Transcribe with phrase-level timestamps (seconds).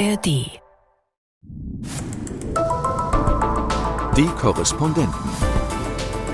[0.00, 0.48] ARD.
[4.16, 5.12] Die Korrespondenten.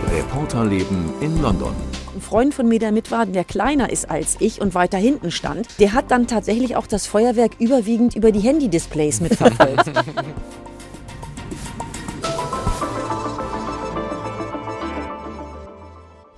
[0.09, 1.75] Reporterleben in London.
[2.14, 5.32] Ein Freund von mir, der mit war, der kleiner ist als ich und weiter hinten
[5.32, 9.91] stand, der hat dann tatsächlich auch das Feuerwerk überwiegend über die Handy-Displays mitverfolgt.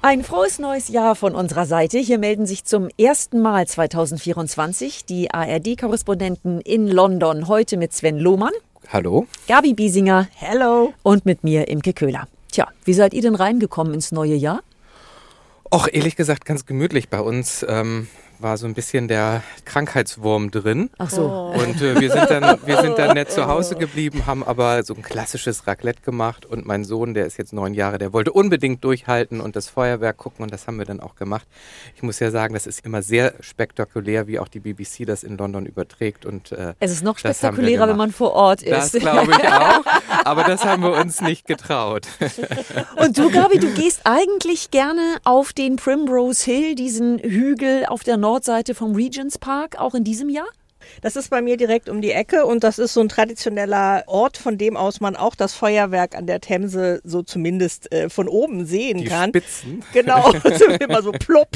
[0.08, 1.98] Ein frohes neues Jahr von unserer Seite.
[1.98, 7.46] Hier melden sich zum ersten Mal 2024 die ARD-Korrespondenten in London.
[7.46, 8.54] Heute mit Sven Lohmann,
[8.90, 9.26] Hallo.
[9.48, 12.26] Gabi Biesinger, hello, und mit mir Imke Köhler.
[12.50, 14.62] Tja, wie seid ihr denn reingekommen ins neue Jahr?
[15.70, 17.66] Och, ehrlich gesagt, ganz gemütlich bei uns.
[17.68, 18.08] Ähm,
[18.40, 20.90] war so ein bisschen der Krankheitswurm drin.
[20.98, 21.24] Ach so.
[21.26, 24.94] Und äh, wir, sind dann, wir sind dann nett zu Hause geblieben, haben aber so
[24.94, 26.46] ein klassisches Raclette gemacht.
[26.46, 30.16] Und mein Sohn, der ist jetzt neun Jahre, der wollte unbedingt durchhalten und das Feuerwerk
[30.16, 30.42] gucken.
[30.44, 31.46] Und das haben wir dann auch gemacht.
[31.96, 35.36] Ich muss ja sagen, das ist immer sehr spektakulär, wie auch die BBC das in
[35.36, 36.26] London überträgt.
[36.26, 39.00] Und, äh, Es ist noch das spektakulärer, wenn man vor Ort Das ist.
[39.00, 39.84] glaube ich auch.
[40.24, 42.06] Aber das haben wir uns nicht getraut.
[42.96, 48.16] Und du, Gabi, du gehst eigentlich gerne auf den Primrose Hill, diesen Hügel auf der
[48.28, 50.48] Nordseite vom Regents Park, auch in diesem Jahr?
[51.00, 54.36] Das ist bei mir direkt um die Ecke und das ist so ein traditioneller Ort,
[54.36, 58.66] von dem aus man auch das Feuerwerk an der Themse so zumindest äh, von oben
[58.66, 59.30] sehen Die kann.
[59.30, 59.82] Spitzen.
[59.92, 60.32] Genau,
[60.80, 61.48] immer so plopp.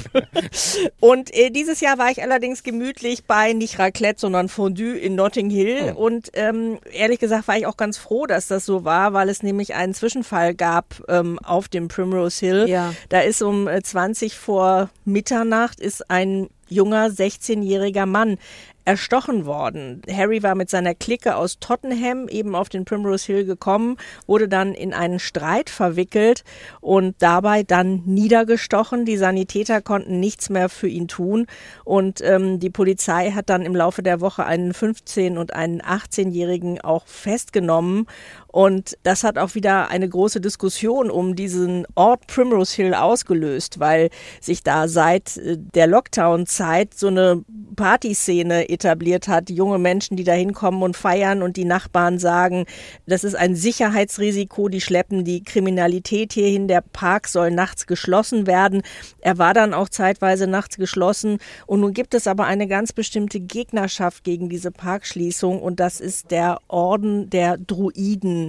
[0.98, 5.51] Und äh, dieses Jahr war ich allerdings gemütlich bei nicht Raclette, sondern Fondue in Notting
[5.51, 5.92] Hill.
[5.95, 6.07] Oh.
[6.07, 9.42] Und ähm, ehrlich gesagt war ich auch ganz froh, dass das so war, weil es
[9.42, 12.69] nämlich einen Zwischenfall gab ähm, auf dem Primrose Hill.
[12.69, 12.95] Ja.
[13.11, 18.39] Da ist um äh, 20 vor Mitternacht ist ein junger 16-jähriger Mann
[18.84, 20.03] erstochen worden.
[20.11, 24.75] Harry war mit seiner Clique aus Tottenham eben auf den Primrose Hill gekommen, wurde dann
[24.75, 26.42] in einen Streit verwickelt
[26.81, 29.05] und dabei dann niedergestochen.
[29.05, 31.47] Die Sanitäter konnten nichts mehr für ihn tun
[31.84, 36.81] und ähm, die Polizei hat dann im Laufe der Woche einen 15- und einen 18-Jährigen
[36.81, 38.07] auch festgenommen
[38.53, 44.11] und das hat auch wieder eine große Diskussion um diesen Ort Primrose Hill ausgelöst, weil
[44.42, 47.42] sich da seit äh, der Lockdown-Zeit so eine
[47.77, 49.48] Partyszene etabliert hat.
[49.48, 52.67] Junge Menschen, die da hinkommen und feiern und die Nachbarn sagen,
[53.07, 56.68] das ist ein Sicherheitsrisiko, die schleppen die Kriminalität hierhin.
[56.68, 58.83] Der Park soll nachts geschlossen werden.
[59.23, 61.39] Er war dann auch zeitweise nachts geschlossen.
[61.67, 66.30] Und nun gibt es aber eine ganz bestimmte Gegnerschaft gegen diese Parkschließung und das ist
[66.30, 68.42] der Orden der Druiden.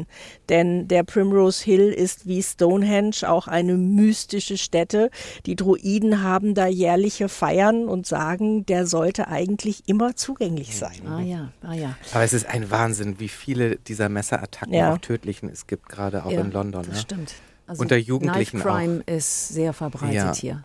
[0.50, 5.10] Denn der Primrose Hill ist wie Stonehenge auch eine mystische Stätte.
[5.46, 11.02] Die Druiden haben da jährliche Feiern und sagen, der sollte eigentlich immer zugänglich sein.
[11.08, 11.96] Ah ja, ah ja.
[12.14, 14.94] Aber es ist ein Wahnsinn, wie viele dieser Messerattacken, Ja.
[14.94, 16.84] auch tödlichen, es gibt, gerade auch ja, in London.
[16.88, 17.02] Das ja.
[17.02, 17.34] stimmt.
[17.66, 20.34] Also Unter Jugendlichen Knife Crime ist sehr verbreitet Ja.
[20.36, 20.64] hier.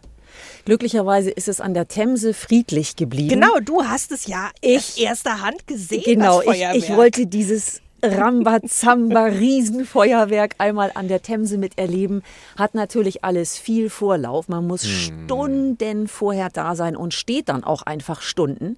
[0.64, 3.28] Glücklicherweise ist es an der Themse friedlich geblieben.
[3.40, 6.02] Genau, du hast es ja Ich- erster Hand gesehen.
[6.04, 12.22] Genau, das ich, ich wollte dieses Rambazamba Riesenfeuerwerk einmal an der Themse miterleben.
[12.56, 14.48] Hat natürlich alles viel Vorlauf.
[14.48, 18.76] Man muss Stunden vorher da sein und steht dann auch einfach Stunden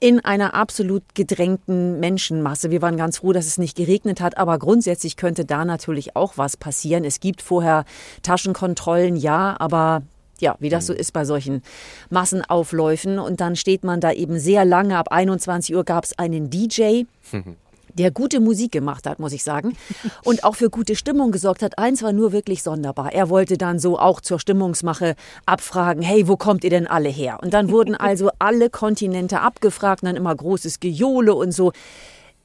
[0.00, 2.70] in einer absolut gedrängten Menschenmasse.
[2.70, 6.34] Wir waren ganz froh, dass es nicht geregnet hat, aber grundsätzlich könnte da natürlich auch
[6.36, 7.04] was passieren.
[7.04, 7.84] Es gibt vorher
[8.22, 10.02] Taschenkontrollen, ja, aber
[10.40, 11.62] ja, wie das so ist bei solchen
[12.10, 13.18] Massenaufläufen.
[13.18, 14.98] Und dann steht man da eben sehr lange.
[14.98, 17.04] Ab 21 Uhr gab es einen DJ.
[17.94, 19.76] Der gute Musik gemacht hat, muss ich sagen.
[20.24, 21.78] Und auch für gute Stimmung gesorgt hat.
[21.78, 23.12] Eins war nur wirklich sonderbar.
[23.12, 25.14] Er wollte dann so auch zur Stimmungsmache
[25.46, 27.38] abfragen, hey, wo kommt ihr denn alle her?
[27.42, 31.72] Und dann wurden also alle Kontinente abgefragt, dann immer großes Gejohle und so.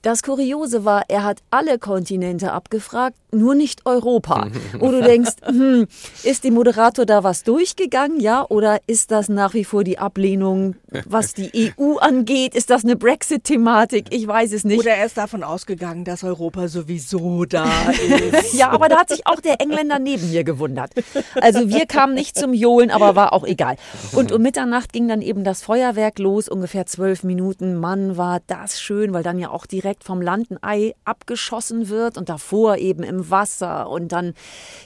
[0.02, 4.48] Das Kuriose war, er hat alle Kontinente abgefragt, nur nicht Europa.
[4.80, 5.88] Wo du denkst, hm,
[6.24, 8.46] ist dem Moderator da was durchgegangen, ja?
[8.50, 10.76] Oder ist das nach wie vor die Ablehnung,
[11.06, 12.56] was die EU angeht?
[12.56, 14.08] Ist das eine Brexit-Thematik?
[14.12, 14.80] Ich weiß es nicht.
[14.80, 18.54] Oder er ist davon ausgegangen, dass Europa sowieso da ist.
[18.60, 20.92] Ja, aber da hat sich auch der Engländer neben mir gewundert.
[21.40, 23.76] Also wir kamen nicht zum Johlen, aber war auch egal.
[24.14, 27.75] Und um Mitternacht ging dann eben das Feuerwerk los, ungefähr zwölf Minuten.
[27.75, 32.18] Mann, war das schön, weil dann ja auch direkt vom Land ein Ei abgeschossen wird
[32.18, 33.89] und davor eben Wasser.
[33.89, 34.33] Und dann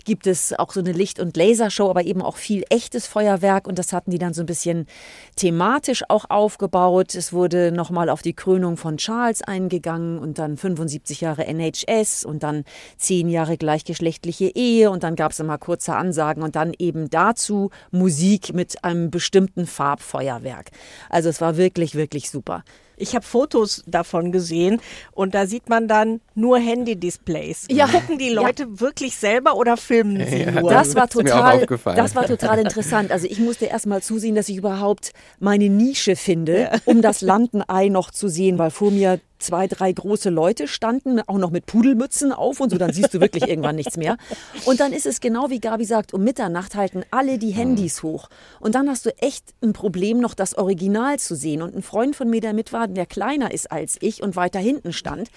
[0.06, 3.68] gibt es auch so eine Licht- und Lasershow, aber eben auch viel echtes Feuerwerk.
[3.68, 4.88] Und das hatten die dann so ein bisschen
[5.36, 7.16] thematisch auch aufgebaut.
[7.16, 12.44] Es wurde nochmal auf die Krönung von Charles eingegangen und dann 75 Jahre NHS und
[12.44, 12.64] dann
[12.98, 17.70] 10 Jahre gleichgeschlechtliche Ehe und dann gab es immer kurze Ansagen und dann eben dazu
[17.92, 20.72] Musik mit einem bestimmten Farbfeuerwerk.
[21.10, 22.64] Also es war wirklich, wirklich super.
[23.04, 24.80] Ich habe Fotos davon gesehen
[25.12, 27.68] und da sieht man dann nur Handy-Displays.
[27.70, 27.88] Ja.
[27.94, 30.70] Gucken die Leute wirklich selber oder filmen sie nur?
[30.70, 33.12] Das war total, das war total interessant.
[33.12, 37.90] Also ich musste erst mal zusehen, dass ich überhaupt meine Nische finde, um das Landenei
[37.90, 42.32] noch zu sehen, weil vor mir zwei, drei große Leute standen, auch noch mit Pudelmützen
[42.32, 44.18] auf und so, dann siehst du wirklich irgendwann nichts mehr.
[44.66, 48.30] Und dann ist es genau wie Gabi sagt, um Mitternacht halten alle die Handys hoch.
[48.60, 51.62] Und dann hast du echt ein Problem, noch das Original zu sehen.
[51.62, 54.60] Und ein Freund von mir, der mit war, der kleiner ist als ich und weiter
[54.60, 55.30] hinten stand,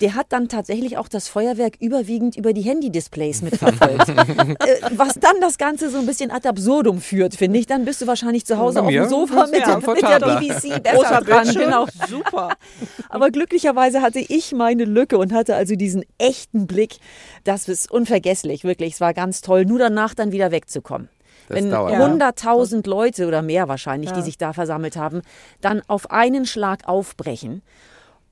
[0.00, 4.08] der hat dann tatsächlich auch das Feuerwerk überwiegend über die Handy-Displays mitverfolgt.
[4.08, 4.54] äh,
[4.92, 7.66] was dann das Ganze so ein bisschen ad absurdum führt, finde ich.
[7.66, 10.20] Dann bist du wahrscheinlich zu Hause auf dem Sofa mit, ja mit der.
[10.40, 11.48] BBC besser dran.
[11.52, 11.86] Genau.
[12.08, 12.50] Super.
[13.08, 16.96] Aber glücklicherweise hatte ich meine Lücke und hatte also diesen echten Blick.
[17.44, 18.94] Das ist unvergesslich, wirklich.
[18.94, 21.08] Es war ganz toll, nur danach dann wieder wegzukommen.
[21.48, 21.92] Das Wenn dauert.
[21.92, 22.06] Ja.
[22.06, 24.24] 100.000 Leute oder mehr wahrscheinlich, die Ja.
[24.24, 25.22] sich da versammelt haben,
[25.60, 27.62] dann auf einen Schlag aufbrechen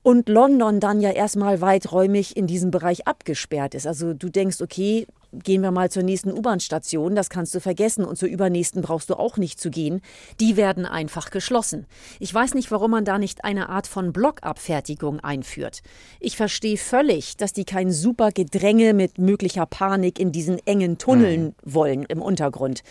[0.03, 3.85] und London dann ja erstmal weiträumig in diesem Bereich abgesperrt ist.
[3.85, 8.17] Also du denkst, okay, gehen wir mal zur nächsten U-Bahn-Station, das kannst du vergessen und
[8.17, 10.01] zur übernächsten brauchst du auch nicht zu gehen.
[10.39, 11.85] Die werden einfach geschlossen.
[12.19, 15.81] Ich weiß nicht, warum man da nicht eine Art von Blockabfertigung einführt.
[16.19, 21.55] Ich verstehe völlig, dass die kein super Gedränge mit möglicher Panik in diesen engen Tunneln
[21.63, 22.83] wollen im Untergrund.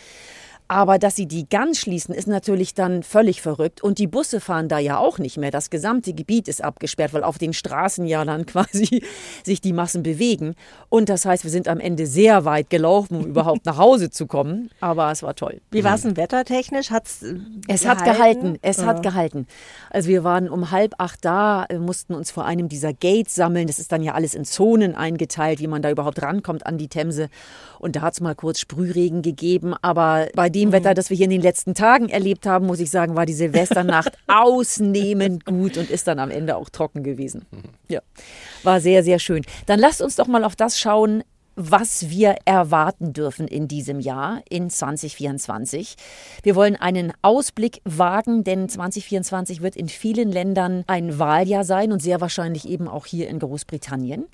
[0.69, 3.83] Aber dass sie die ganz schließen, ist natürlich dann völlig verrückt.
[3.83, 5.51] Und die Busse fahren da ja auch nicht mehr.
[5.51, 9.03] Das gesamte Gebiet ist abgesperrt, weil auf den Straßen ja dann quasi
[9.43, 10.55] sich die Massen bewegen.
[10.91, 14.27] Und das heißt, wir sind am Ende sehr weit gelaufen, um überhaupt nach Hause zu
[14.27, 14.71] kommen.
[14.81, 15.63] Aber es war toll.
[15.71, 16.91] Wie war es denn wettertechnisch?
[16.91, 17.25] Hat's
[17.67, 19.47] Es hat gehalten, es hat gehalten.
[19.89, 23.69] Also wir waren um halb acht da, äh, mussten uns vor einem dieser Gates sammeln.
[23.69, 26.89] Das ist dann ja alles in Zonen eingeteilt, wie man da überhaupt rankommt an die
[26.89, 27.31] Themse.
[27.79, 29.75] Und da hat es mal kurz Sprühregen gegeben.
[29.81, 32.91] Aber bei dem Wetter, das wir hier in den letzten Tagen erlebt haben, muss ich
[32.91, 37.47] sagen, war die Silvesternacht ausnehmend gut und ist dann am Ende auch trocken gewesen.
[37.89, 38.01] Ja,
[38.63, 39.45] war sehr, sehr schön.
[39.67, 41.23] Dann lasst uns doch mal auf das schauen,
[41.61, 45.97] was wir erwarten dürfen in diesem Jahr, in 2024.
[46.45, 52.01] Wir wollen einen Ausblick wagen, denn 2024 wird in vielen Ländern ein Wahljahr sein und
[52.01, 54.27] sehr wahrscheinlich eben auch hier in Großbritannien.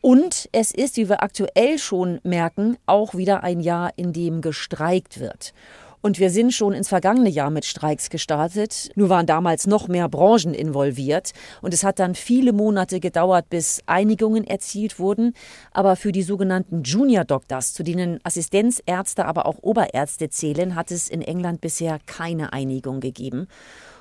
[0.00, 5.18] Und es ist, wie wir aktuell schon merken, auch wieder ein Jahr, in dem gestreikt
[5.18, 5.52] wird.
[6.00, 8.90] Und wir sind schon ins vergangene Jahr mit Streiks gestartet.
[8.94, 11.32] Nur waren damals noch mehr Branchen involviert.
[11.60, 15.34] Und es hat dann viele Monate gedauert, bis Einigungen erzielt wurden.
[15.72, 21.08] Aber für die sogenannten Junior Doctors, zu denen Assistenzärzte, aber auch Oberärzte zählen, hat es
[21.08, 23.48] in England bisher keine Einigung gegeben.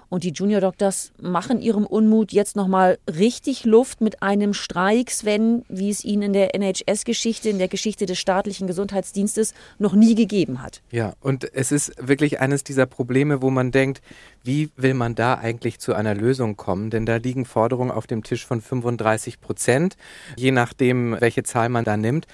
[0.09, 5.65] Und die Junior Doctors machen ihrem Unmut jetzt nochmal richtig Luft mit einem Streik, Sven,
[5.67, 10.61] wie es ihn in der NHS-Geschichte, in der Geschichte des staatlichen Gesundheitsdienstes noch nie gegeben
[10.61, 10.81] hat.
[10.91, 14.01] Ja, und es ist wirklich eines dieser Probleme, wo man denkt,
[14.43, 16.89] wie will man da eigentlich zu einer Lösung kommen?
[16.89, 19.97] Denn da liegen Forderungen auf dem Tisch von 35 Prozent,
[20.37, 22.27] je nachdem, welche Zahl man da nimmt.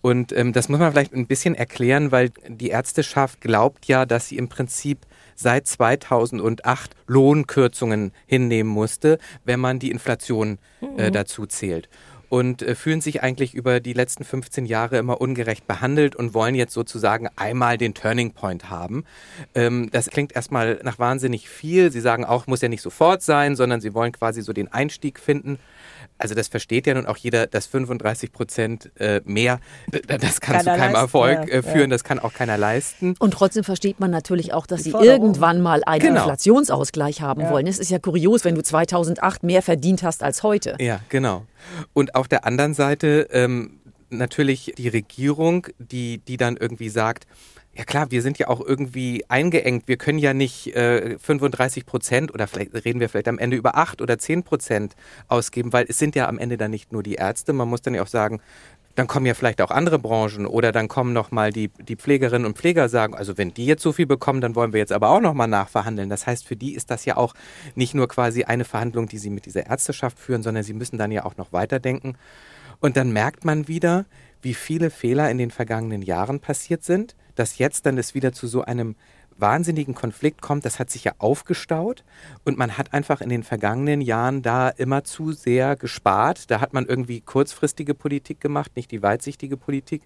[0.00, 4.28] Und ähm, das muss man vielleicht ein bisschen erklären, weil die Ärzteschaft glaubt ja, dass
[4.28, 5.00] sie im Prinzip
[5.38, 10.58] seit 2008 Lohnkürzungen hinnehmen musste, wenn man die Inflation
[10.96, 11.88] äh, dazu zählt.
[12.28, 16.54] Und äh, fühlen sich eigentlich über die letzten 15 Jahre immer ungerecht behandelt und wollen
[16.54, 19.04] jetzt sozusagen einmal den Turning Point haben.
[19.54, 21.90] Ähm, das klingt erstmal nach wahnsinnig viel.
[21.90, 25.20] Sie sagen auch, muss ja nicht sofort sein, sondern sie wollen quasi so den Einstieg
[25.20, 25.58] finden.
[26.18, 29.60] Also das versteht ja nun auch jeder, dass 35 Prozent äh, mehr,
[29.92, 31.86] d- das kann Keiner zu keinem leisten, Erfolg ja, äh, führen, ja.
[31.88, 33.14] das kann auch keiner leisten.
[33.18, 36.20] Und trotzdem versteht man natürlich auch, dass sie irgendwann mal einen Genau.
[36.22, 37.50] Inflationsausgleich haben Ja.
[37.50, 37.66] wollen.
[37.66, 40.76] Es ist ja kurios, wenn du 2008 mehr verdient hast als heute.
[40.80, 41.44] Ja, genau.
[41.92, 43.78] Und auf der anderen Seite ähm,
[44.10, 47.26] natürlich die Regierung, die, die dann irgendwie sagt,
[47.78, 49.86] ja klar, wir sind ja auch irgendwie eingeengt.
[49.86, 53.76] Wir können ja nicht äh, 35 Prozent oder vielleicht reden wir vielleicht am Ende über
[53.76, 54.96] 8 oder 10 Prozent
[55.28, 57.52] ausgeben, weil es sind ja am Ende dann nicht nur die Ärzte.
[57.52, 58.40] Man muss dann ja auch sagen,
[58.96, 62.46] dann kommen ja vielleicht auch andere Branchen oder dann kommen noch mal die, die Pflegerinnen
[62.46, 65.10] und Pfleger sagen, also wenn die jetzt so viel bekommen, dann wollen wir jetzt aber
[65.10, 66.10] auch noch mal nachverhandeln.
[66.10, 67.32] Das heißt, für die ist das ja auch
[67.76, 71.12] nicht nur quasi eine Verhandlung, die sie mit dieser Ärzteschaft führen, sondern sie müssen dann
[71.12, 72.16] ja auch noch weiterdenken.
[72.80, 74.04] Und dann merkt man wieder,
[74.42, 78.46] wie viele Fehler in den vergangenen Jahren passiert sind, dass jetzt dann es wieder zu
[78.46, 78.96] so einem
[79.38, 82.04] wahnsinnigen Konflikt kommt, das hat sich ja aufgestaut
[82.44, 86.50] und man hat einfach in den vergangenen Jahren da immer zu sehr gespart.
[86.50, 90.02] Da hat man irgendwie kurzfristige Politik gemacht, nicht die weitsichtige Politik.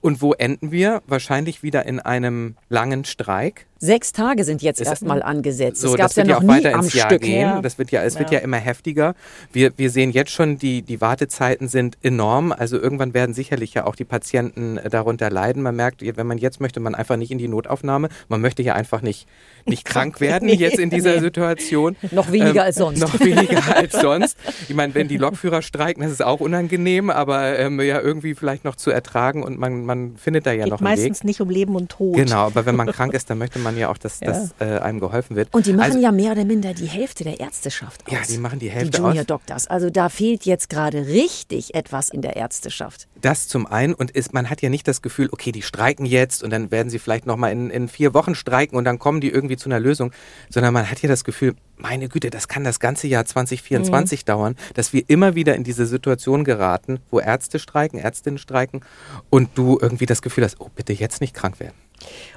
[0.00, 1.02] Und wo enden wir?
[1.06, 3.66] Wahrscheinlich wieder in einem langen Streik.
[3.84, 5.80] Sechs Tage sind jetzt Es- erstmal angesetzt.
[5.80, 7.22] So, das gab es ja ja noch auch nie weiter am ins Jahr Stück.
[7.22, 7.40] gehen.
[7.40, 7.60] Ja.
[7.60, 8.38] Das wird ja, es wird Ja.
[8.38, 9.16] ja immer heftiger.
[9.52, 12.52] Wir, wir sehen jetzt schon, die, die Wartezeiten sind enorm.
[12.52, 15.64] Also irgendwann werden sicherlich ja auch die Patienten äh, darunter leiden.
[15.64, 18.08] Man merkt, wenn man jetzt möchte, man einfach nicht in die Notaufnahme.
[18.28, 19.26] Man möchte ja einfach nicht,
[19.66, 20.54] nicht krank werden Nee.
[20.54, 21.96] jetzt in dieser Situation.
[22.12, 23.00] Noch weniger Ähm, als sonst.
[23.00, 24.36] Noch weniger als sonst.
[24.68, 28.64] Ich meine, wenn die Lokführer streiken, das ist auch unangenehm, aber ähm, ja irgendwie vielleicht
[28.64, 30.98] noch zu ertragen und man, man findet da ja Geht noch einen Weg.
[30.98, 32.14] meistens nicht um Leben und Tod.
[32.14, 34.28] Genau, aber wenn man krank ist, dann möchte man man ja auch, dass, Ja.
[34.28, 35.52] dass äh, einem geholfen wird.
[35.52, 38.12] Und die machen also, ja mehr oder minder die Hälfte der Ärzteschaft aus.
[38.12, 39.26] Ja, die machen die Die Hälfte Junior aus.
[39.26, 39.66] Doctors.
[39.66, 43.08] Also da fehlt jetzt gerade richtig etwas in der Ärzteschaft.
[43.20, 46.42] Das zum einen und ist, man hat ja nicht das Gefühl, okay, die streiken jetzt
[46.42, 49.28] und dann werden sie vielleicht nochmal in, in vier Wochen streiken und dann kommen die
[49.30, 50.12] irgendwie zu einer Lösung,
[50.50, 54.26] sondern man hat ja das Gefühl, meine Güte, das kann das ganze Jahr 2024 Mhm.
[54.26, 58.82] dauern, dass wir immer wieder in diese Situation geraten, wo Ärzte streiken, Ärztinnen streiken
[59.30, 61.74] und du irgendwie das Gefühl hast, oh, bitte jetzt nicht krank werden.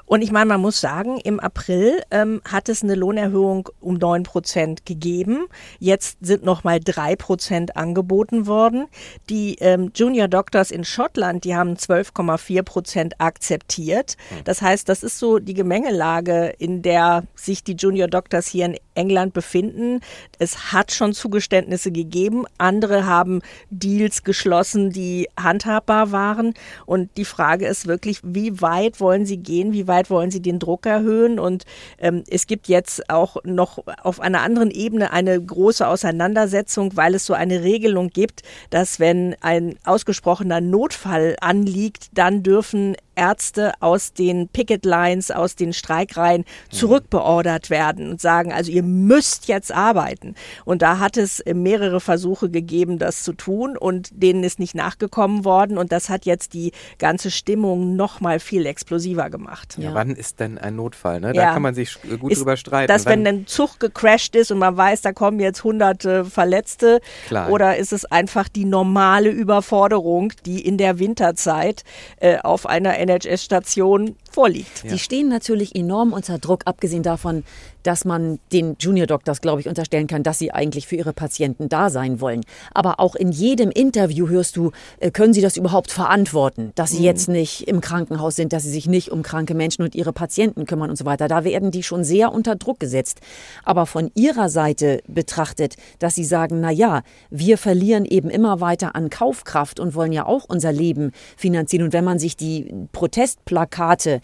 [0.05, 4.23] Und ich meine, man muss sagen, im April ähm, hat es eine Lohnerhöhung um 9
[4.23, 5.47] Prozent gegeben.
[5.79, 8.85] Jetzt sind nochmal 3 Prozent angeboten worden.
[9.29, 14.15] Die ähm, Junior Doctors in Schottland, die haben 12,4 Prozent akzeptiert.
[14.43, 18.77] Das heißt, das ist so die Gemengelage, in der sich die Junior Doctors hier in
[18.93, 20.01] England befinden.
[20.39, 22.45] Es hat schon Zugeständnisse gegeben.
[22.57, 26.53] Andere haben Deals geschlossen, die handhabbar waren.
[26.85, 29.73] Und die Frage ist wirklich, wie weit wollen sie gehen?
[29.73, 31.39] Wie weit wollen sie den Druck erhöhen?
[31.39, 31.65] Und
[31.99, 37.25] ähm, es gibt jetzt auch noch auf einer anderen Ebene eine große Auseinandersetzung, weil es
[37.25, 44.47] so eine Regelung gibt, dass wenn ein ausgesprochener Notfall anliegt, dann dürfen Ärzte aus den
[44.49, 50.35] Picket Lines, aus den Streikreihen zurückbeordert werden und sagen, also ihr müsst jetzt arbeiten.
[50.65, 55.43] Und da hat es mehrere Versuche gegeben, das zu tun und denen ist nicht nachgekommen
[55.45, 59.75] worden und das hat jetzt die ganze Stimmung noch mal viel explosiver gemacht.
[59.77, 59.85] Ja.
[59.89, 59.93] Ja.
[59.93, 61.19] wann ist denn ein Notfall?
[61.19, 61.33] Ne?
[61.33, 61.53] Da Ja.
[61.53, 62.87] kann man sich sch- gut Ist drüber streiten.
[62.91, 67.49] Dass wenn ein Zug gecrashed ist und man weiß, da kommen jetzt hunderte Verletzte Klar.
[67.49, 71.83] oder ist es einfach die normale Überforderung, die in der Winterzeit
[72.19, 74.83] äh, auf einer NHS-Station vorliegt.
[74.91, 77.45] Die stehen natürlich enorm unter Druck, abgesehen davon,
[77.83, 81.69] dass man den Junior Doctors, glaube ich, unterstellen kann, dass sie eigentlich für ihre Patienten
[81.69, 82.41] da sein wollen.
[82.73, 87.03] Aber auch in jedem Interview hörst du, äh, können sie das überhaupt verantworten, dass sie
[87.03, 90.65] jetzt nicht im Krankenhaus sind, dass sie sich nicht um kranke Menschen und ihre Patienten
[90.65, 91.29] kümmern und so weiter.
[91.29, 93.21] Da werden die schon sehr unter Druck gesetzt.
[93.63, 98.95] Aber von ihrer Seite betrachtet, dass sie sagen, na ja, wir verlieren eben immer weiter
[98.95, 101.85] an Kaufkraft und wollen ja auch unser Leben finanzieren.
[101.85, 104.19] Und wenn man sich die Protestplakate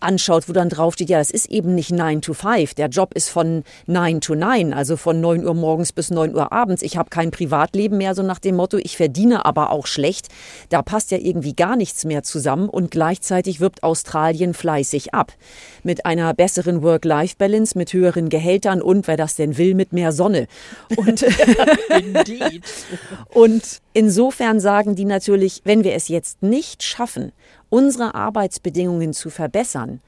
[0.00, 2.74] anschaut, wo dann draufsteht, ja, das ist eben nicht 9 to 5.
[2.74, 6.52] Der Job ist von 9 to 9, also von 9 Uhr morgens bis 9 Uhr
[6.52, 6.82] abends.
[6.82, 10.28] Ich habe kein Privatleben mehr, so nach dem Motto, ich verdiene aber auch schlecht.
[10.68, 15.32] Da passt ja irgendwie gar nichts mehr zusammen und gleichzeitig wirbt Australien fleißig ab.
[15.82, 20.46] Mit einer besseren Work-Life-Balance, mit höheren Gehältern und, wer das denn will, mit mehr Sonne.
[20.96, 21.24] Und
[23.34, 27.32] und insofern sagen die natürlich, wenn wir es jetzt nicht schaffen,
[27.68, 30.00] unsere Arbeitsbedingungen zu verbessern, And.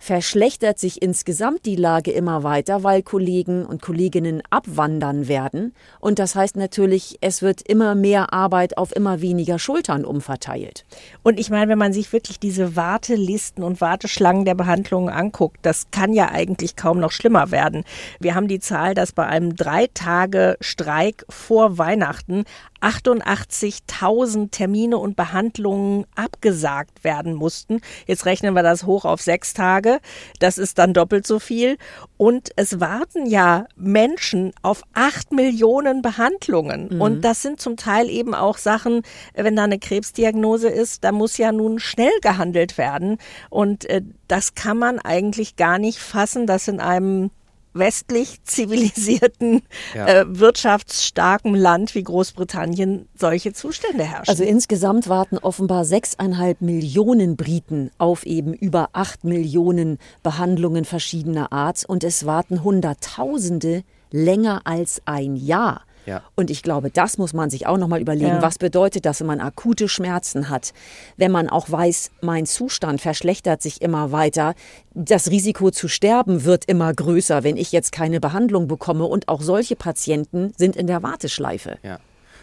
[0.00, 5.74] Verschlechtert sich insgesamt die Lage immer weiter, weil Kollegen und Kolleginnen abwandern werden.
[6.00, 10.86] Und das heißt natürlich, es wird immer mehr Arbeit auf immer weniger Schultern umverteilt.
[11.22, 15.90] Und ich meine, wenn man sich wirklich diese Wartelisten und Warteschlangen der Behandlungen anguckt, das
[15.90, 17.84] kann ja eigentlich kaum noch schlimmer werden.
[18.20, 22.44] Wir haben die Zahl, dass bei einem drei Tage Streik vor Weihnachten
[22.80, 27.80] 88.000 Termine und Behandlungen abgesagt werden mussten.
[28.06, 29.89] Jetzt rechnen wir das hoch auf sechs Tage.
[30.38, 31.76] Das ist dann doppelt so viel.
[32.16, 37.00] Und es warten ja Menschen auf acht Millionen Behandlungen.
[37.00, 39.02] Und das sind zum Teil eben auch Sachen,
[39.34, 43.18] wenn da eine Krebsdiagnose ist, da muss ja nun schnell gehandelt werden.
[43.48, 47.30] Und äh, das kann man eigentlich gar nicht fassen, dass in einem
[47.72, 49.62] westlich zivilisierten,
[49.94, 50.06] Ja.
[50.06, 54.28] äh, wirtschaftsstarken Land wie Großbritannien solche Zustände herrschen.
[54.30, 61.84] Also insgesamt warten offenbar sechseinhalb Millionen Briten auf eben über acht Millionen Behandlungen verschiedener Art
[61.86, 65.82] und es warten Hunderttausende länger als ein Jahr.
[66.10, 66.22] Ja.
[66.34, 68.26] Und ich glaube, das muss man sich auch nochmal überlegen.
[68.26, 68.42] Ja.
[68.42, 70.72] Was bedeutet das, wenn man akute Schmerzen hat?
[71.16, 74.54] Wenn man auch weiß, mein Zustand verschlechtert sich immer weiter.
[74.92, 79.04] Das Risiko zu sterben wird immer größer, wenn ich jetzt keine Behandlung bekomme.
[79.04, 81.78] Und auch solche Patienten sind in der Warteschleife.
[81.84, 82.00] Ja.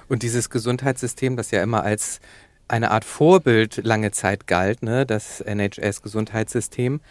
[0.07, 2.21] Und dieses Gesundheitssystem, das ja immer als
[2.69, 7.01] eine Art Vorbild lange Zeit galt, ne, das NHS-Gesundheitssystem,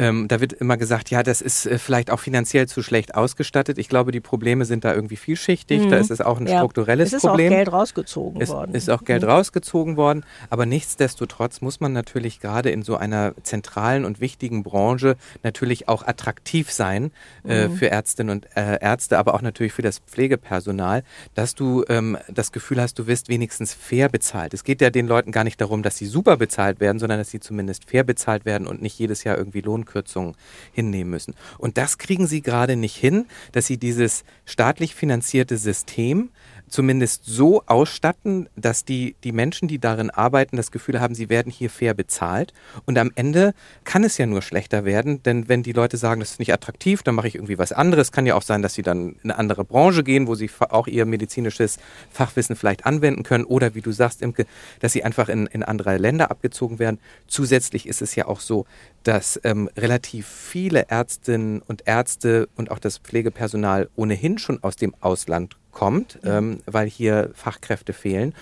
[0.00, 3.78] ähm, da wird immer gesagt, ja, das ist äh, vielleicht auch finanziell zu schlecht ausgestattet.
[3.78, 5.88] Ich glaube, die Probleme sind da irgendwie vielschichtig.
[5.88, 6.58] Da ist es auch ein Ja.
[6.58, 7.52] strukturelles es ist Problem.
[7.52, 8.74] auch Geld rausgezogen Es worden.
[8.74, 14.04] ist auch Geld rausgezogen worden, aber nichtsdestotrotz muss man natürlich gerade in so einer zentralen
[14.04, 17.12] und wichtigen Branche natürlich auch attraktiv sein
[17.44, 21.02] äh, für Ärztinnen und äh, Ärzte, aber auch natürlich für das Pflegepersonal,
[21.34, 24.54] dass du ähm, das Gefühl hast, du wirst wenigstens fair bezahlt.
[24.54, 27.30] Es geht ja den Leuten gar nicht darum, dass sie super bezahlt werden, sondern dass
[27.30, 30.34] sie zumindest fair bezahlt werden und nicht jedes Jahr irgendwie Lohnkürzungen
[30.72, 31.34] hinnehmen müssen.
[31.58, 36.30] Und das kriegen sie gerade nicht hin, dass sie dieses staatlich finanzierte System
[36.70, 41.52] zumindest so ausstatten, dass die, die Menschen, die darin arbeiten, das Gefühl haben, sie werden
[41.52, 42.54] hier fair bezahlt.
[42.86, 46.32] Und am Ende kann es ja nur schlechter werden, denn wenn die Leute sagen, das
[46.32, 48.12] ist nicht attraktiv, dann mache ich irgendwie was anderes.
[48.12, 50.86] Kann ja auch sein, dass sie dann in eine andere Branche gehen, wo sie auch
[50.86, 51.78] ihr medizinisches
[52.10, 53.44] Fachwissen vielleicht anwenden können.
[53.44, 54.46] Oder wie du sagst, Imke,
[54.78, 57.00] dass sie einfach in, in andere Länder abgezogen werden.
[57.26, 58.66] Zusätzlich ist es ja auch so,
[59.02, 64.94] dass ähm, relativ viele Ärztinnen und Ärzte und auch das Pflegepersonal ohnehin schon aus dem
[65.00, 68.34] Ausland kommt, ähm, weil hier Fachkräfte fehlen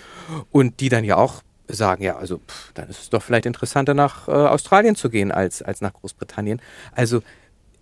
[0.51, 3.93] und die dann ja auch sagen, ja, also pff, dann ist es doch vielleicht interessanter
[3.93, 6.61] nach äh, Australien zu gehen als, als nach Großbritannien.
[6.93, 7.21] Also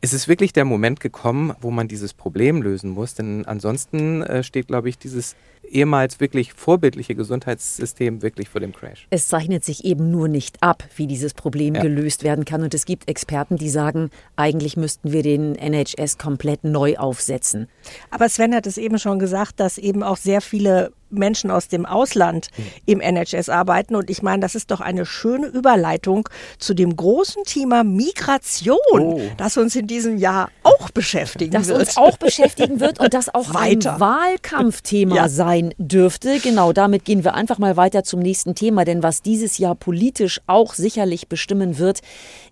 [0.02, 4.44] es ist wirklich der Moment gekommen, wo man dieses Problem lösen muss, denn ansonsten äh,
[4.44, 5.36] steht, glaube ich, dieses
[5.72, 9.08] ehemals wirklich vorbildliche Gesundheitssystem wirklich vor dem Crash.
[9.10, 11.82] Es zeichnet sich eben nur nicht ab, wie dieses Problem Ja.
[11.82, 12.64] gelöst werden kann.
[12.64, 17.68] Und es gibt Experten, die sagen, eigentlich müssten wir den NHS komplett neu aufsetzen.
[18.12, 21.86] Aber Sven hat es eben schon gesagt, dass eben auch sehr viele Menschen aus dem
[21.86, 22.50] Ausland
[22.86, 23.96] im NHS arbeiten.
[23.96, 26.28] Und ich meine, das ist doch eine schöne Überleitung
[26.60, 29.22] zu dem großen Thema Migration, Oh.
[29.38, 31.80] das uns in diesem Jahr auch beschäftigen Das wird.
[31.80, 33.94] uns auch beschäftigen wird und das auch Weiter.
[33.94, 35.30] ein Wahlkampfthema Ja.
[35.30, 36.40] sein dürfte.
[36.40, 40.42] Genau, damit gehen wir einfach mal weiter zum nächsten Thema, denn was dieses Jahr politisch
[40.48, 42.02] auch sicherlich bestimmen wird,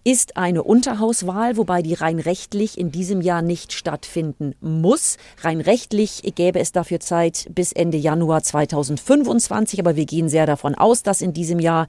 [0.04, 5.18] ist eine Unterhauswahl, wobei die rein rechtlich in diesem Jahr nicht stattfinden muss.
[5.42, 10.76] Rein rechtlich gäbe es dafür Zeit bis Ende Januar 2025, aber wir gehen sehr davon
[10.76, 11.88] aus, dass in diesem Jahr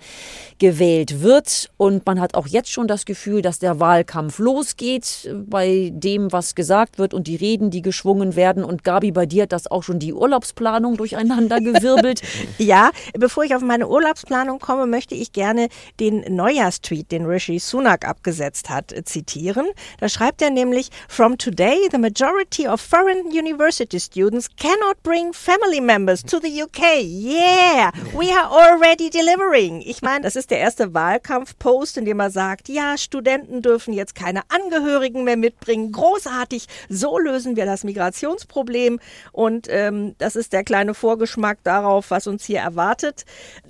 [0.59, 5.91] gewählt wird und man hat auch jetzt schon das Gefühl, dass der Wahlkampf losgeht bei
[5.93, 8.65] dem, was gesagt wird und die Reden, die geschwungen werden.
[8.65, 12.23] Und Gabi, bei dir hat das auch schon die Urlaubsplanung durcheinander gewirbelt.
[12.59, 15.69] Ja, bevor ich auf meine Urlaubsplanung komme, möchte ich gerne
[16.01, 19.67] den Neujahrstweet, den Rishi Sunak abgesetzt hat, zitieren.
[20.01, 25.81] Da schreibt er nämlich, From today, the majority of foreign university students cannot bring family
[25.81, 27.03] members to the UK.
[27.03, 29.83] Yeah, we are already delivering.
[29.85, 34.15] Ich meine, das ist der erste Wahlkampfpost, in dem er sagt, ja, Studenten dürfen jetzt
[34.15, 35.93] keine Angehörigen mehr mitbringen.
[35.93, 38.99] Großartig, so lösen wir das Migrationsproblem.
[39.33, 43.25] Und ähm, das ist der kleine Vorgeschmack darauf, was uns hier erwartet.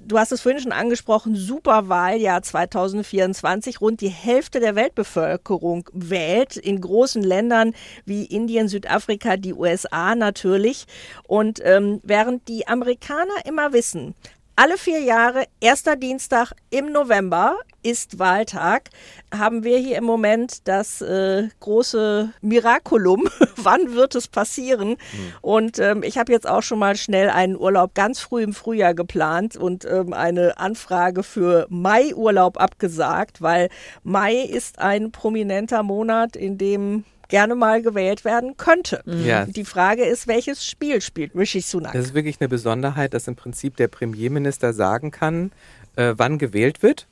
[0.06, 3.80] Du hast es vorhin schon angesprochen, Superwahljahr 2024.
[3.80, 10.86] Rund die Hälfte der Weltbevölkerung wählt in großen Ländern wie Indien, Südafrika, die USA natürlich.
[11.26, 14.14] Und ähm, während die Amerikaner immer wissen,
[14.58, 18.90] alle vier Jahre, erster Dienstag im November ist Wahltag,
[19.32, 23.28] haben wir hier im Moment das äh, große Miraculum.
[23.56, 24.96] Wann wird es passieren?
[25.40, 28.94] Und ähm, ich habe jetzt auch schon mal schnell einen Urlaub ganz früh im Frühjahr
[28.94, 33.68] geplant und ähm, eine Anfrage für Mai-Urlaub abgesagt, weil
[34.02, 39.02] Mai ist ein prominenter Monat, in dem gerne mal gewählt werden könnte.
[39.06, 39.46] Ja.
[39.46, 41.92] Die Frage ist, welches Spiel spielt Rishi Sunak?
[41.92, 45.52] Das ist wirklich eine Besonderheit, dass im Prinzip der Premierminister sagen kann,
[45.96, 47.06] äh, wann gewählt wird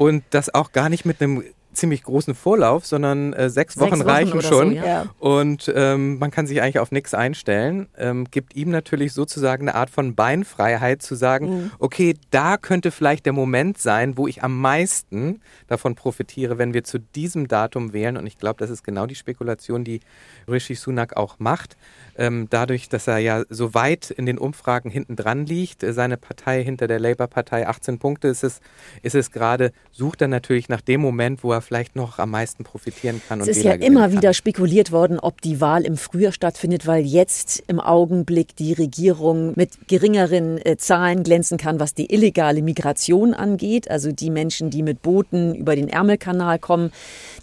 [0.00, 4.00] und das auch gar nicht mit einem ziemlich großen Vorlauf, sondern äh, sechs, Sechs Wochen
[4.00, 4.72] Wochen reichen so, schon.
[4.72, 4.84] ja.
[4.84, 5.06] Ja.
[5.18, 7.88] Und ähm, man kann sich eigentlich auf nichts einstellen.
[7.96, 11.70] Ähm, gibt ihm natürlich sozusagen eine Art von Beinfreiheit zu sagen, Mhm.
[11.78, 16.84] okay, da könnte vielleicht der Moment sein, wo ich am meisten davon profitiere, wenn wir
[16.84, 18.16] zu diesem Datum wählen.
[18.16, 20.00] Und ich glaube, das ist genau die Spekulation, die
[20.48, 21.76] Rishi Sunak auch macht.
[22.16, 26.16] Ähm, dadurch, dass er ja so weit in den Umfragen hinten dran liegt, äh, seine
[26.16, 28.60] Partei hinter der Labour-Partei 18 Punkte ist es,
[29.02, 32.64] ist es gerade, sucht er natürlich nach dem Moment, wo er vielleicht noch am meisten
[32.64, 33.40] profitieren kann.
[33.40, 37.04] Es ist Wähler ja immer wieder spekuliert worden, ob die Wahl im Frühjahr stattfindet, weil
[37.04, 43.34] jetzt im Augenblick die Regierung mit geringeren äh, Zahlen glänzen kann, was die illegale Migration
[43.34, 43.90] angeht.
[43.90, 46.92] Also die Menschen, die mit Booten über den Ärmelkanal kommen.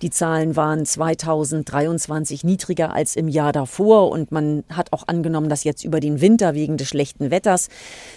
[0.01, 5.63] Die Zahlen waren 2023 niedriger als im Jahr davor und man hat auch angenommen, dass
[5.63, 7.69] jetzt über den Winter wegen des schlechten Wetters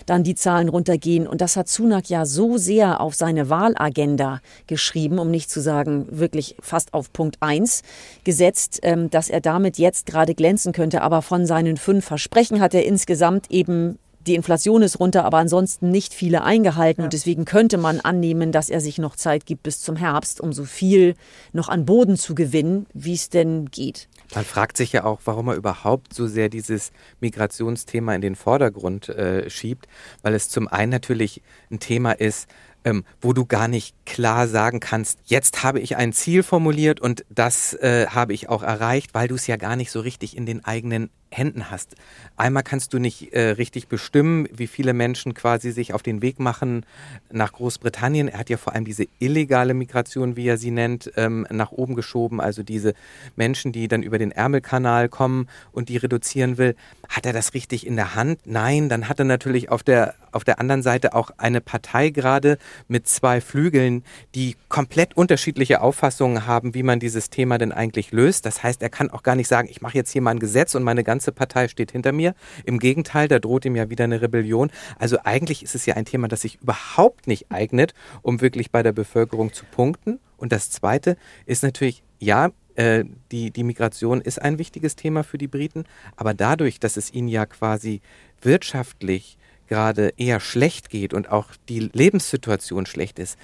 [0.06, 1.26] dann die Zahlen runtergehen.
[1.26, 5.89] Und das hat Sunak ja so sehr auf seine Wahlagenda geschrieben, um nicht zu sagen,
[6.10, 7.82] wirklich fast auf Punkt 1
[8.24, 11.02] gesetzt, ähm, dass er damit jetzt gerade glänzen könnte.
[11.02, 15.90] Aber von seinen fünf Versprechen hat er insgesamt eben die Inflation ist runter, aber ansonsten
[15.90, 17.02] nicht viele eingehalten.
[17.02, 20.52] Und deswegen könnte man annehmen, dass er sich noch Zeit gibt bis zum Herbst, um
[20.52, 21.14] so viel
[21.52, 24.08] noch an Boden zu gewinnen, wie es denn geht.
[24.34, 29.08] Man fragt sich ja auch, warum er überhaupt so sehr dieses Migrationsthema in den Vordergrund
[29.08, 29.88] äh, schiebt,
[30.22, 32.46] weil es zum einen natürlich ein Thema ist,
[32.84, 37.24] ähm, wo du gar nicht klar sagen kannst, jetzt habe ich ein Ziel formuliert und
[37.28, 40.46] das äh, habe ich auch erreicht, weil du es ja gar nicht so richtig in
[40.46, 41.94] den eigenen Händen hast.
[42.36, 46.40] Einmal kannst du nicht äh, richtig bestimmen, wie viele Menschen quasi sich auf den Weg
[46.40, 46.84] machen
[47.30, 48.28] nach Großbritannien.
[48.28, 51.94] Er hat ja vor allem diese illegale Migration, wie er sie nennt, ähm, nach oben
[51.94, 52.40] geschoben.
[52.40, 52.94] Also diese
[53.36, 56.74] Menschen, die dann über den Ärmelkanal kommen und die reduzieren will.
[57.08, 58.40] Hat er das richtig in der Hand?
[58.44, 62.58] Nein, dann hat er natürlich auf der, auf der anderen Seite auch eine Partei gerade
[62.88, 64.04] mit zwei Flügeln,
[64.34, 68.46] die komplett unterschiedliche Auffassungen haben, wie man dieses Thema denn eigentlich löst.
[68.46, 70.74] Das heißt, er kann auch gar nicht sagen, ich mache jetzt hier mal ein Gesetz
[70.74, 72.34] und meine ganze Partei steht hinter mir.
[72.64, 74.70] Im Gegenteil, da droht ihm ja wieder eine Rebellion.
[74.98, 78.82] Also eigentlich ist es ja ein Thema, das sich überhaupt nicht eignet, um wirklich bei
[78.82, 80.20] der Bevölkerung zu punkten.
[80.36, 85.38] Und das Zweite ist natürlich, ja, äh, die, die Migration ist ein wichtiges Thema für
[85.38, 85.84] die Briten,
[86.16, 88.00] aber dadurch, dass es ihnen ja quasi
[88.40, 89.36] wirtschaftlich
[89.70, 93.38] gerade eher schlecht geht und auch die Lebenssituation schlecht ist,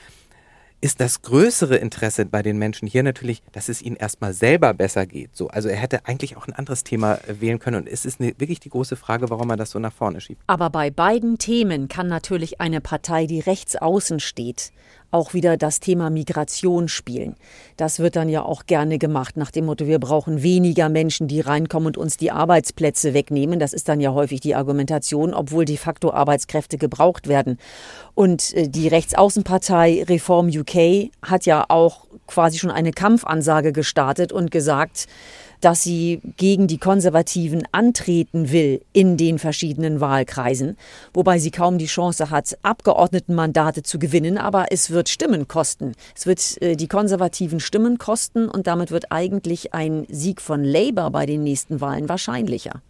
[0.80, 5.06] ist das größere Interesse bei den Menschen hier natürlich, dass es ihnen erstmal selber besser
[5.06, 5.34] geht.
[5.34, 8.20] So, also er hätte eigentlich auch ein anderes Thema äh, wählen können und es ist
[8.20, 10.42] eine, wirklich die große Frage, warum er das so nach vorne schiebt.
[10.46, 14.72] Aber bei beiden Themen kann natürlich eine Partei, die rechts außen steht,
[15.16, 17.35] auch wieder das Thema Migration spielen.
[17.76, 21.40] Das wird dann ja auch gerne gemacht nach dem Motto, wir brauchen weniger Menschen, die
[21.40, 23.59] reinkommen und uns die Arbeitsplätze wegnehmen.
[23.59, 27.59] Das ist dann ja häufig die Argumentation, obwohl de facto Arbeitskräfte gebraucht werden.
[28.14, 34.50] Und äh, die Rechtsaußenpartei Reform UK hat ja auch quasi schon eine Kampfansage gestartet und
[34.50, 35.07] gesagt,
[35.61, 40.77] dass sie gegen die Konservativen antreten will in den verschiedenen Wahlkreisen,
[41.12, 45.95] wobei sie kaum die Chance hat, Abgeordnetenmandate zu gewinnen, aber es wird Stimmen kosten.
[46.14, 51.11] Es wird äh, die konservativen Stimmen kosten und damit wird eigentlich ein Sieg von Labour
[51.11, 52.83] bei den nächsten Wahlen wahrscheinlicher.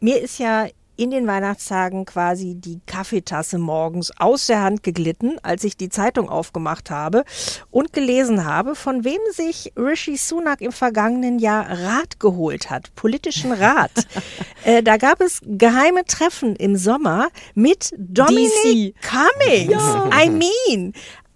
[0.00, 5.64] Mir ist ja in den Weihnachtstagen quasi die Kaffeetasse morgens aus der Hand geglitten, als
[5.64, 7.24] ich die Zeitung aufgemacht habe
[7.70, 13.52] und gelesen habe, von wem sich Rishi Sunak im vergangenen Jahr Rat geholt hat, politischen
[13.52, 13.90] Rat.
[14.64, 19.02] äh, da gab es geheime Treffen im Sommer mit Dominic DC.
[19.02, 19.72] Cummings.
[19.72, 20.10] Ja.
[20.22, 20.92] I mean,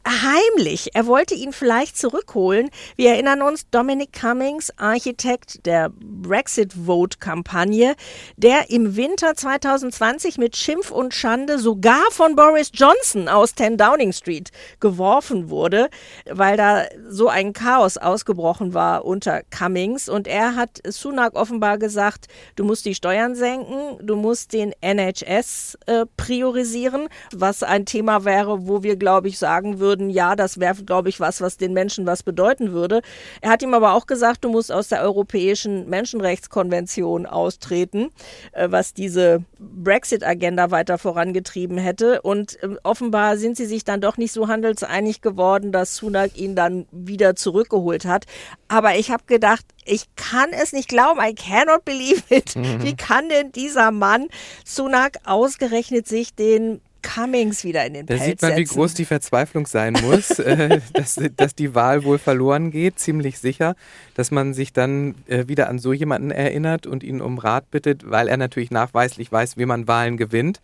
[0.09, 0.91] heimlich.
[0.95, 2.71] Er wollte ihn vielleicht zurückholen.
[2.97, 7.95] Wir erinnern uns, Dominic Cummings, Architekt der Brexit-Vote-Kampagne,
[8.37, 14.13] der im Winter 2020 mit Schimpf und Schande sogar von Boris Johnson aus 10 Downing
[14.13, 15.89] Street geworfen wurde,
[16.31, 20.09] weil da so ein Chaos ausgebrochen war unter Cummings.
[20.09, 25.79] Und er hat Sunak offenbar gesagt, du musst die Steuern senken, du musst den NHS
[25.87, 30.61] äh, priorisieren, was ein Thema wäre, wo wir, glaube ich, sagen würden, würden, ja, das
[30.61, 33.03] wäre, glaube ich, was, was den Menschen was bedeuten würde.
[33.41, 38.11] Er hat ihm aber auch gesagt, du musst aus der Europäischen Menschenrechtskonvention austreten,
[38.53, 42.23] äh, was diese Brexit-Agenda weiter vorangetrieben hätte.
[42.23, 46.55] Und äh, offenbar sind sie sich dann doch nicht so handelseinig geworden, dass Sunak ihn
[46.55, 48.25] dann wieder zurückgeholt hat.
[48.69, 52.55] Aber ich habe gedacht, ich kann es nicht glauben, I cannot believe it.
[52.57, 52.83] Mhm.
[52.83, 54.29] Wie kann denn dieser Mann
[54.65, 58.61] Sunak ausgerechnet sich den Cummings wieder in den Da Pelz sieht man, setzen.
[58.61, 63.39] wie groß die Verzweiflung sein muss, äh, dass, dass die Wahl wohl verloren geht, ziemlich
[63.39, 63.75] sicher,
[64.15, 68.11] dass man sich dann äh, wieder an so jemanden erinnert und ihn um Rat bittet,
[68.11, 70.61] weil er natürlich nachweislich weiß, wie man Wahlen gewinnt,